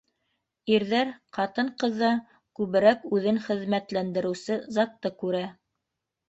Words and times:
Ирҙәр 0.75 1.11
ҡатын-ҡыҙҙа 1.37 2.09
күберәк 2.61 3.05
үҙен 3.19 3.39
хеҙмәтләндереүсе 3.45 4.59
затты 4.79 5.13
күрә. 5.23 5.45